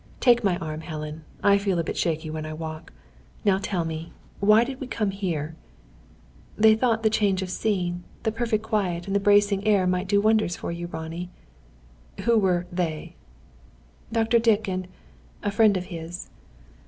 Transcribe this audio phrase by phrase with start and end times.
[0.19, 1.25] Take my arm, Helen.
[1.43, 2.91] I feel a bit shaky when I walk.
[3.45, 5.55] Now tell me why did we come here?"
[6.57, 10.19] "They thought the change of scene, the perfect quiet, and the bracing air might do
[10.19, 11.29] wonders for you, Ronnie."
[12.21, 13.15] "Who were 'they'?"
[14.11, 14.39] "Dr.
[14.39, 14.87] Dick and
[15.43, 16.31] a friend of his."